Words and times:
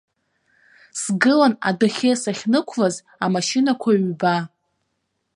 Сгылан 1.01 1.53
адәахьы 1.67 2.11
сахьнықәлаз 2.21 2.95
амашьынақәа 3.23 3.91
ҩба. 4.09 4.35